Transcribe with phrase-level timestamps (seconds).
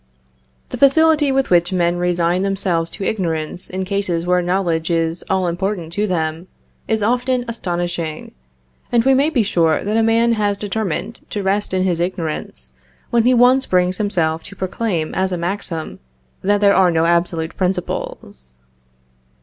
[0.69, 5.45] The facility with which men resign themselves to ignorance in cases where knowledge is all
[5.47, 6.47] important to them,
[6.87, 8.31] is often astonishing;
[8.91, 12.71] and we may be sure that a man has determined to rest in his ignorance,
[13.11, 15.99] when he once brings himself to proclaim as a maxim
[16.41, 18.55] that there are no absolute principles.